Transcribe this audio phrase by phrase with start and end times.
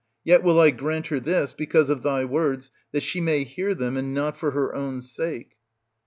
[0.23, 3.97] Yet will I grant her this because of thy words, that she may hear them,
[3.97, 5.57] and not for her own sake.